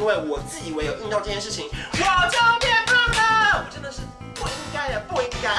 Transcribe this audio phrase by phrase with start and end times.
[0.00, 1.98] 因为我自以为有运动这件事情，我
[2.30, 3.62] 就变胖了。
[3.62, 4.00] 我真的是
[4.34, 5.50] 不应该的，不应该。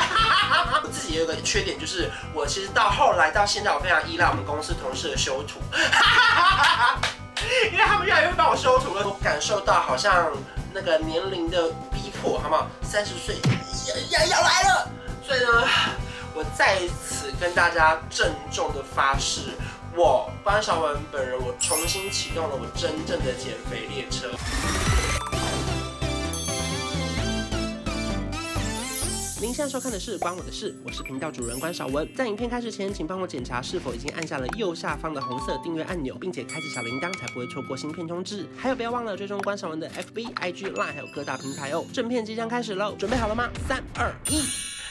[0.83, 5.59] 我自己也有个缺点，就是我其实到后来到现在，我非常依赖我们公司同事的修图，
[7.71, 9.07] 因为他们越来越会帮我修图了。
[9.07, 10.31] 我感受到好像
[10.73, 12.65] 那个年龄的逼迫，好不好？
[12.81, 13.35] 三十岁
[14.09, 14.89] 要要来了，
[15.23, 15.67] 所以呢，
[16.33, 19.41] 我在此跟大家郑重的发誓。
[19.93, 24.29] 我关韶文本人，我重新启动了我真正的减肥列车。
[29.41, 32.07] 您现在收看的是《关我的事》，我是频道主人关韶文。
[32.15, 38.47] 在影片开始前，请帮我检查是否已经按下了右下方的红色订阅按钮，并且开启小铃铛，才不会错过新片通知。
[38.57, 41.83] 还有，不要忘了追踪关韶文的 FB、IG、Line，还有各大平台哦。
[41.93, 43.49] 正片即将开始喽，准备好了吗？
[43.67, 44.41] 三、二、一。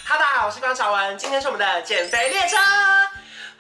[0.05, 2.57] 哈，大家好，我是关韶文，今天是我们的减肥列车。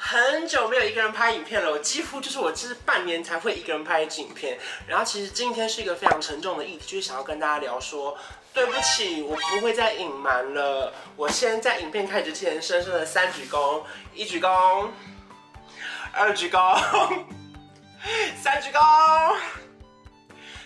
[0.02, 4.58] 很久没有一个人拍影片了，我几乎就是我这半年才会一个人拍一支影片。
[4.86, 8.16] 然后其实今天是一个非常沉重的议题，就是想要跟大家聊说，
[8.54, 10.90] 对不起，我不会再隐瞒了。
[11.16, 13.82] 我先在影片开始之前，深深的三鞠躬，
[14.14, 14.88] 一鞠躬，
[16.12, 16.80] 二鞠躬，
[18.42, 19.36] 三鞠躬。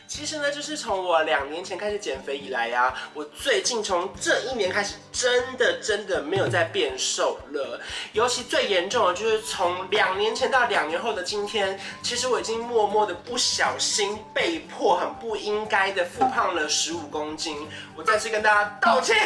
[0.06, 7.80] 其实呢，就是从我两年前开始减肥以来呀、啊，我最近从这一年开始，真的真的没有再变瘦了。
[8.12, 17.66] 尤其最严重的，就是从两年前到两年后的今天，其实我已经默默的不小心、被迫、很不应该的复胖了十五公斤。
[17.96, 19.16] 我再次跟大家道歉。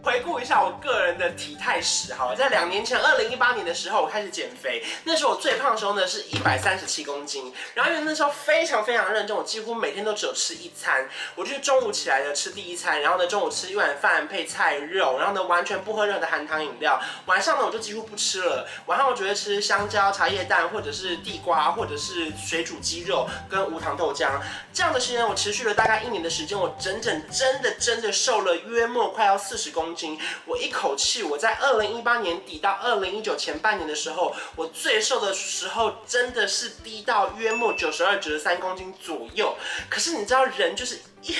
[0.00, 4.82] 回顾一下我个人的体态史，好，在两年前，二零一八年的时候，我开始减肥。
[5.04, 7.52] 那时候我最胖的时候呢，是一百三十七公斤。
[7.74, 11.08] 然后因为那时候非常非常认真，我几乎每天都只有吃一餐。
[11.34, 17.00] 我就是中午起来呢吃第一餐，然后呢中午吃一碗饭配菜肉，然后呢完全不喝任何的含糖饮料。
[17.26, 24.40] 晚上呢我就几乎不吃了，晚上我只会吃香蕉、茶叶蛋，或者是地瓜，或者是水煮鸡肉跟无糖豆浆。
[24.72, 30.16] 这样的时间我持续了大概一年的时间，我整整真的真的瘦了约莫快要四十公斤。
[30.44, 39.47] 我一口气，我在二零一八年底到二零一九前半年的时候，我最瘦的时候真的是低到约莫九十二、九十三公斤左右。
[39.88, 41.36] 可是你知道，人就是呀，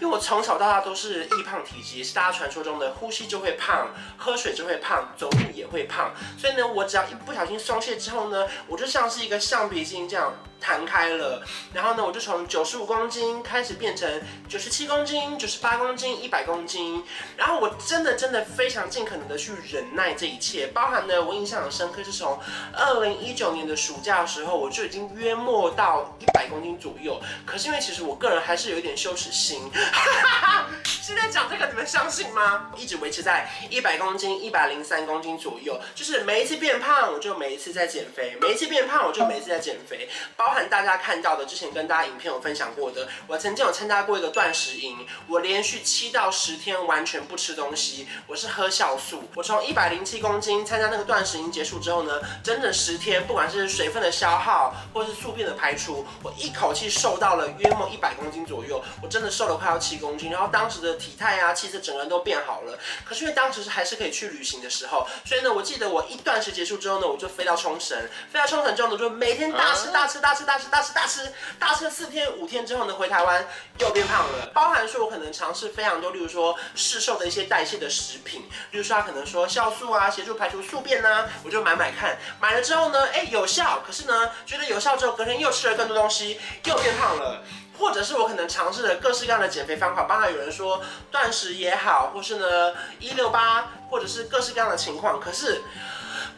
[0.00, 6.12] 因为我从小到大都是易胖体质，是大家传说中的呼吸就会胖，喝水就会胖，走路也会胖。
[6.38, 10.32] 所以呢，我只要一不小心松懈之后呢，我就像是一个橡皮筋这样。
[10.60, 17.02] 弹开了，然后呢，我就从九十五公斤开始变成九十七公斤、九十八公斤、一百公斤，
[17.36, 22.38] 然后我真的真的非常尽可能的去忍耐这一切，包含呢，我印象很深刻是从
[22.74, 32.70] 二零一九年的暑假的时候，我就已经约莫到一百公斤左右，可是因为其实我个人还是有一点羞耻心， 哈哈哈现在讲这个你们相信吗？
[32.76, 40.06] 一直维持在一百公斤、一百零三公斤左右，就是每一次变胖我就每一次在减肥，每一次变胖我就每一次在减肥，
[40.36, 40.49] 包。
[40.50, 49.22] 包含大家看到的，之前跟大家影片有分享过的，我曾经有参加过一个断食营，我连续七到十天完全不吃东西，我是喝酵素。
[49.36, 62.76] 我从一百零七公斤参加那个断食营结束之后呢，整整十天，不管是水分的消耗或是宿便的排出，我一口气瘦到了约莫一百公斤左右，我真的瘦了快要七公斤，然后当时的体态啊、气色整个人都变好了。
[63.04, 67.96] 可是因为当时是还是可以去旅行的时候，所以呢，我记得我一断食结束之后呢，我就飞到冲绳，
[68.32, 70.39] 飞到冲绳之后呢，我就每天大吃大吃大吃。
[70.44, 73.46] 大吃大吃大吃大吃四天五天之后呢，回台湾
[73.78, 74.50] 又变胖了。
[74.52, 82.18] 包含说我可能尝试非常多，例如说市售的一些代谢的食品，例如说他可能说酵素啊，协助排除宿便啊，我就买买看。
[82.40, 87.42] 买了之后呢，哎、有效，可是呢觉得有效之后，隔天又吃了更多东西，又变胖了。
[87.78, 95.62] 或者是我可能尝试了各式各样的减肥方法，包含有人说断食也好，或是呢一六八，或者是各式各样的情况，可是。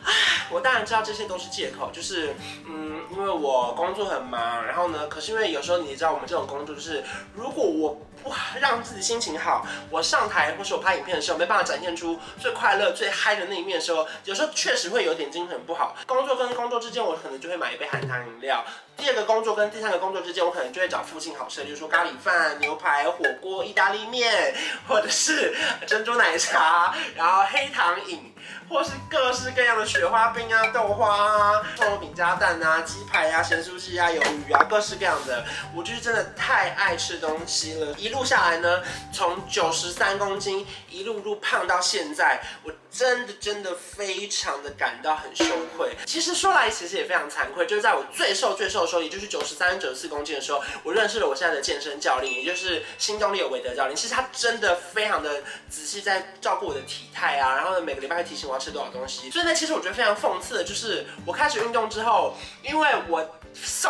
[0.05, 0.13] 唉，
[0.51, 2.35] 我当然知道这些都是借口，就是，
[2.67, 7.03] 嗯，因为我工作很忙，然后呢，可是因为有时候你知道我们这种工作就是，
[7.35, 15.97] 如果我不让自己心情好，我上台或是我拍影片的时候没办法展现出最快乐、最嗨的那一面的时候，有时候确实会有点精神不好。
[16.07, 18.65] 工作跟工作之间，我可能就会买一杯含糖饮料。
[18.97, 24.55] 第二个工作跟第三个工作之间，我可能就会找附近好吃的，比如说咖喱饭、牛排、火锅、意大利面，
[24.87, 25.55] 或者是
[25.87, 28.35] 珍珠奶茶，然后黑糖饮，
[28.69, 35.45] 或是各式各样的雪花冰啊、豆花啊、葱油饼加蛋啊、鸡排啊、咸酥鸡啊、鱿鱼啊，各式各样的。
[35.75, 45.45] 我就是真的太爱吃东西了，一路下来呢，从九十三公斤一路路胖到现在，我真的真的非常的感到很羞
[45.77, 45.97] 愧。
[46.07, 48.93] 其实说来其实也非常惭愧，就是在我最瘦最瘦的。
[48.93, 53.97] 时候，也就是九十三、九十四公斤的时候，我认识了我现在的健身教练，也就是新动力有韦德教练。
[53.97, 59.31] 其实他真的非常的仔细在照顾我的体态啊，然后呢，每个礼拜会提醒我要吃多少东西。
[59.31, 63.42] 所以呢，其实我觉得非常讽刺的就是，我开始运动之后，因为我。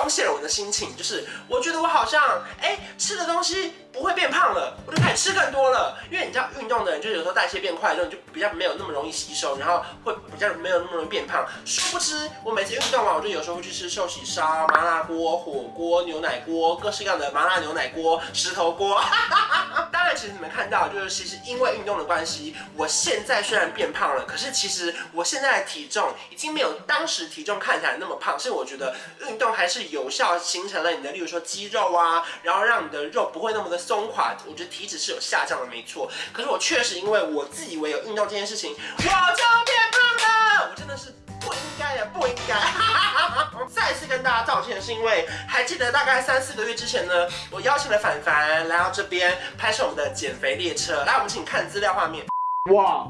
[0.03, 5.97] 松懈了我的心情，就是我觉得我好像哎、吃的东西不会变胖了，我就开始吃更多了。
[6.11, 11.47] 因为你知道运动的人，就有时候代谢变快之后，你就比较没有那么容易吸收，然后会比较没有那么容易变胖。
[11.65, 19.01] 殊不知，我每次运动完，我就有时候会去吃寿喜烧、麻辣锅、火锅、牛奶锅，各式各样的麻辣牛奶锅、石头锅。
[19.93, 28.37] 当然，其实你们看到，就是其实因为运动的关系，我现在虽然变胖了，可是其实我现在的体重已经没有当时体重看起来那么胖。
[28.39, 28.97] 所以我觉得
[29.29, 34.35] 运动还是有效形成了你的，例如说肌肉啊，然后让你的肉不会那么的松垮。
[34.47, 36.11] 我觉得体脂是有下降的，没错。
[36.33, 40.71] 可是我确实因为我自以为有运动这件事情，我就变胖了。
[40.71, 42.57] 我真的是不应该的，不应该。
[43.69, 51.05] 再次跟大家道歉，是因为还记得大概三四个月之前呢，我邀请了凡凡来到这边拍摄我们的减肥列车。
[51.05, 52.27] 来，我们请看资料画面。
[52.73, 53.07] 哇，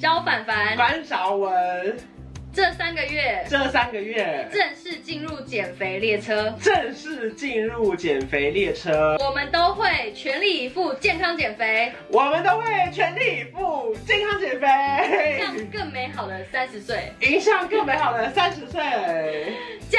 [0.00, 1.96] 教凡凡，关韶文，
[2.54, 4.46] 这三个月，这三个月。
[4.52, 9.16] 正式进入减肥列车，正式进入减肥列车。
[9.20, 14.68] 我们都会全力以赴健康减肥，我们都会全力以赴健康减肥，
[15.38, 18.82] 迎向更美好的三十岁，迎向更美好的三十岁。
[19.88, 19.98] 加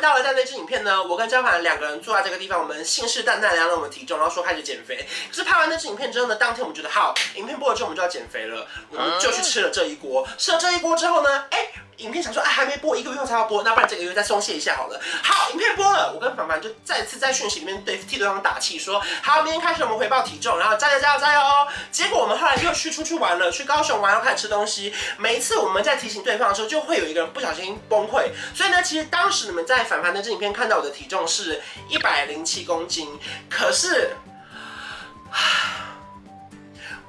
[0.00, 5.06] 到了，在那支影片呢，我跟张凡两个人坐在这个地方，我们信誓旦旦量了我们体重，然后说开始减肥。
[5.28, 10.26] 可是拍完那支影片之后呢，当天我们觉得好，影片播了之后我们就要减肥了，我们就去吃了这一锅。
[10.38, 11.70] 吃了这一锅之后呢，哎。
[12.00, 15.00] 影片想说，哎，还没播，一个月后才要播，那不然这个月再松懈一下好了。
[15.22, 21.68] 好，影片播了，我跟凡凡就再次在讯息里面对替对方打气，说好，明天开始我们回报体重，然后加油加油加油哦。
[21.92, 24.92] 结果我们后来又去出去玩了，去高雄玩，又开始吃东西。
[25.18, 28.30] 每一次我们在提醒对方的时候，就会有一个人不小心崩溃。
[28.54, 33.18] 所以呢，其实当时你们在凡凡的这影片看到我的体重是一百零七公斤，
[33.48, 34.10] 可是。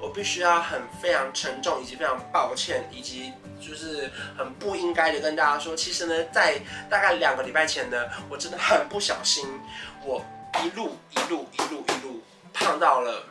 [0.02, 6.60] 我必须要很非常沉重，以及非常抱歉，以及就是很不应该的跟大家说，其实呢，在
[6.90, 7.96] 大概两个礼拜前呢，
[8.28, 9.46] 我真的很不小心，
[10.04, 10.20] 我
[10.64, 12.20] 一路一路一路一路
[12.52, 13.24] 胖到了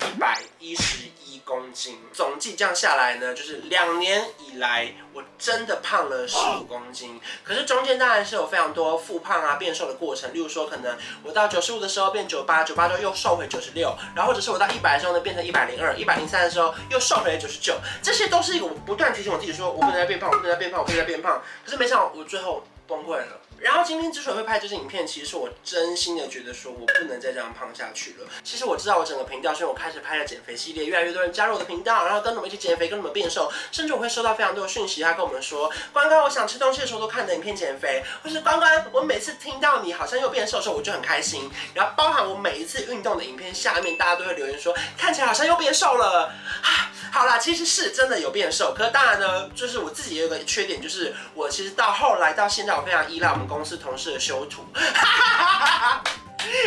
[0.00, 1.06] 一百一十
[1.50, 7.20] 公斤，总计这样下来呢，就是两年以来我真的胖了十五公斤。
[7.42, 21.42] 可是中间当然是有非常多复胖啊、变瘦的过程，例如说可能我到九十五的时候变九八，九八之后又瘦回九十六，然后或者是我到一百的时候呢变成一百零二，一百零三的时候又瘦回九十九，这些都是一个我不断提醒我自己说，我不能再变胖，我不能再变胖，我不能再变胖。
[21.64, 23.40] 可是没想到我最后崩溃了。
[23.60, 28.26] 然后今天之所以会拍这支影片，其实是我真心的觉得说我不能再这样胖下去了。
[28.42, 41.50] 其实我知道我整个频道，所以我开始拍了减肥系列，越来越多人加入我的频道，然后跟我们一起减肥，跟着我们变瘦，甚至我会收到非常多的讯息，他跟我们说，关关，我想吃东西的时候都看着影片减肥，或是关关，我每次听到你好像又变瘦的时候，我就很开心。
[41.74, 46.32] 然后包含我每一次运动的影片下面，大家都会留言说，看起来好像又变瘦了。
[46.62, 54.64] 啊， 好啦，其实是真的有变瘦，可是当然呢，就是我自己也有个缺点，就是我其实到后来到现在，我非常依赖我们公司同事的修图，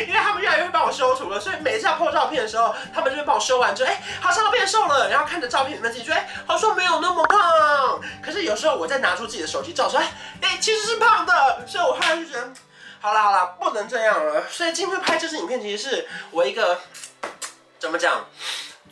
[0.05, 8.01] 因为他们越来越会帮我修图了，所以每次要破照片的时候，他们就会帮我修完之后，哎，好像要变瘦了，然后看着照片里面自己说，哎，好像没有那么胖。
[8.21, 12.53] 可是有时候我再拿出自己的手机照出来，哎，其实是胖的，所以我后来就觉得，
[12.99, 14.43] 好啦好啦，不能这样了。
[14.49, 16.81] 所以今天拍这支影片，其实是我一个
[17.79, 18.25] 怎么讲？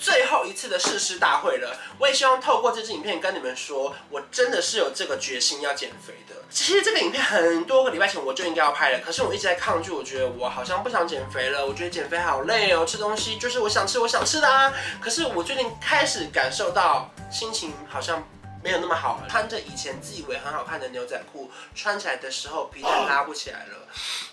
[0.01, 6.33] 最后一次的誓师大会了，我也希望透过这支影片跟你们说，我真的是有这个决心要减肥的。
[6.49, 14.73] 其实这个影片很多个礼拜前我就应该要拍了，可是我一直在抗拒，我觉得我好像不想减肥了，我觉得减肥好累哦，吃东西就是我想吃我想吃的啊。
[14.99, 18.27] 可是我最近开始感受到心情好像
[18.63, 23.87] 没有那么好了，穿着以前自以为很好看的牛仔裤，穿起来的时候皮带拉不起来了。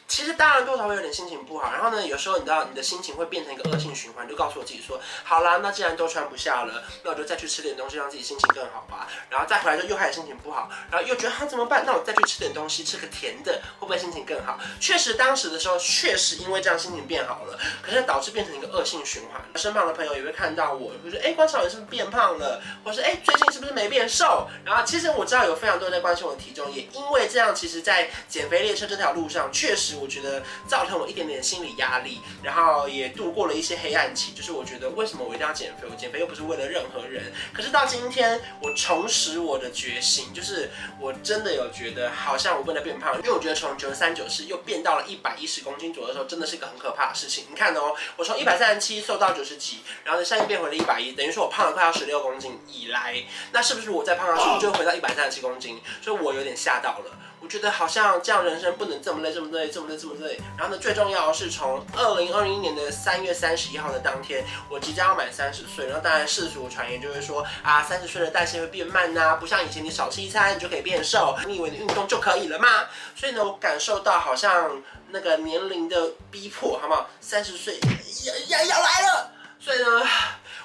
[0.09, 9.07] 其实当然多少会有点心情不好，然后呢，有时候你知道你的心情会变成一个恶性循环，就告诉我自己说，好啦，那既然都穿不下了，那我就再去吃点东西，让自己心情更好吧。
[9.29, 11.85] 然后再回来就又开始心情不好，然后又觉得他怎么办？
[11.87, 14.59] 那我再去吃点东西，吃个甜的，会不会心情更好？
[14.81, 19.41] 确实当时的时候确实因为这样心情变好了，可是导致变成一个恶性循环。
[19.57, 22.63] 身旁的朋友也会看到我，会说，哎，关韶文是不是变胖了？
[22.83, 24.49] 或是哎，最近是不是没变瘦？
[24.65, 30.43] 然后其实我知道有非常多人在关心我的体重，也因为这样，其实在减肥列车这条路上，确实我觉得。
[30.67, 34.33] 造成我一点点心理压力，然后也度过了一些黑暗期。
[34.33, 35.87] 就是我觉得为什么我一定要减肥？
[35.91, 37.33] 我减肥又不是为了任何人。
[37.53, 47.47] 可是到今天，我重拾我的决心，就是我真的有觉得好像我不能变胖，因为我觉得从九十三、九十又变到了一百一十公斤左右的时候，真的是一个很可怕的事情。
[47.51, 53.15] 你看哦，我从一百三十七瘦到九十几，然后呢，现在变回了一百一，等于说我胖了快要十六公斤以来，
[53.53, 55.81] 那是不是我再胖下去就会回到一百三十七公斤？
[56.03, 57.19] 所以我有点吓到了。
[57.41, 60.39] 我觉得好像这样人生不能这么累，这么累，这么累，这么累。
[60.57, 65.87] 然后呢，最重要的是从二零二一年的三月三十一号的当天，我即将要满三十岁。
[65.87, 72.87] 然后当然世俗传言就是说啊，三十岁的代谢会变慢呐、啊，不像以前你少吃一餐你就可以变瘦，你以为你运动就可以了吗？
[73.15, 77.09] 所以呢，我感受到好像那个年龄的逼迫，好不好？
[77.21, 80.07] 三十岁要要要来了，所以呢。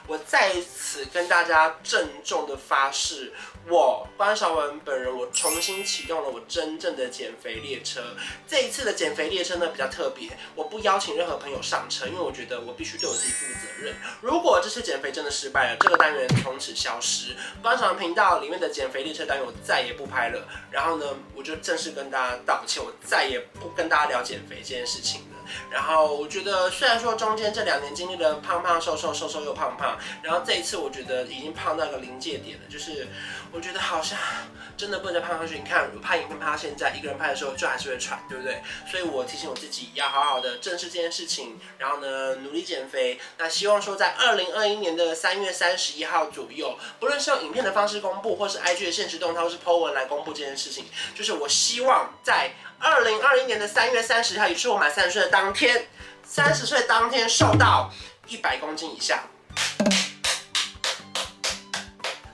[0.06, 3.32] 我在此跟大家郑重的发誓，
[3.70, 8.02] 我关韶文本人，我重新启动了我真正的减肥列车。
[8.46, 13.96] 这一次的减肥列车呢，比较特别，我不邀请任何朋友上车，因为我觉得我必须对我自己负责任。
[14.22, 20.46] 如果这次减肥真的失败了，这个单元从此消失，关韶文频道里面的减肥列车单元我再也不拍了。
[20.70, 25.22] 然后呢，我就正式跟大家道歉，我再也不跟大家聊减肥这件事情。
[25.70, 33.08] 然后我觉得，虽然说中间这两年经历了胖胖瘦瘦瘦瘦又胖胖，然后这一次我觉得已经胖到一个临界点了，就是
[33.52, 34.18] 我觉得好像
[34.78, 35.58] 真的不能再胖下去。
[35.58, 38.62] 你看我拍影片拍到现在，一个人拍的时候就还是会喘，对不对？
[38.90, 43.20] 所以我提醒我自己要好好的正视这件事情，然后呢努力减肥。
[43.38, 50.86] 那希望说在二零二一年的三月三十一号左右，不论是用影片的方式公布，或是 IG 的限时动态，或是 po 文来公布这件事情，
[51.16, 52.52] 就是我希望在。
[52.84, 55.88] 二零二一年的三月三十号，也是我满三十岁的当天，
[56.22, 57.90] 三十岁当天瘦到
[58.28, 59.24] 一百公斤以下。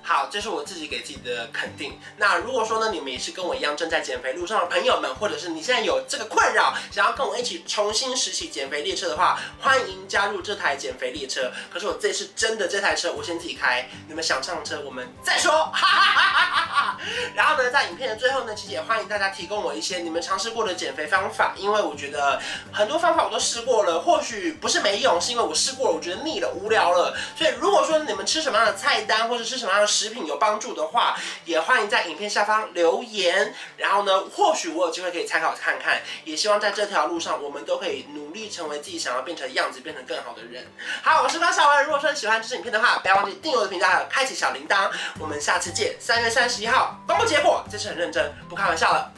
[0.09, 1.99] 好，这是我自己给自己的肯定。
[2.17, 11.51] 那如果说呢，你们也是跟我一样正在减肥路上的朋友们，或者是你现在有这个困扰，想要跟我一起重新拾起减肥列车的话，欢迎加入这台减肥列车。
[11.71, 15.51] 可是我这次真的这台车我先自己开，你们想上车我们再说。
[15.51, 16.99] 哈哈哈哈哈哈。
[17.35, 22.41] 然后呢，在影片的最后呢，其实也欢迎大家提供我一些你们尝试过的减肥方法，因为我觉得
[22.73, 27.15] 很多方法我都试过了，或许不是没用，是因为我试过了，我觉得腻了、无聊了。
[27.37, 33.53] 所以如果说你们吃什么样的菜单，或者吃什么样的食品有帮助的话，也欢迎在影片下方留言。
[33.75, 36.01] 然后呢，或许我有机会可以参考看看。
[36.23, 40.65] 也希望在这条路上，我们都可以努力成为自己想要变成的样子，变成更好的人。
[41.03, 41.83] 好，我是高小文。
[41.83, 44.89] 如果说你喜欢这支影片的话，不要忘记订阅我的频道，还有开启小铃铛。
[45.19, 47.61] 我们下次见，三月三十一号公布结果。
[47.69, 49.11] 这次很认真，不开玩笑了，